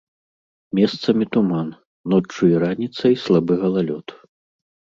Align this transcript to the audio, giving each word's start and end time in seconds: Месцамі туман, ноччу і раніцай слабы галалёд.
Месцамі 0.79 1.25
туман, 1.37 1.69
ноччу 2.15 2.41
і 2.55 2.63
раніцай 2.65 3.13
слабы 3.27 3.61
галалёд. 3.63 4.07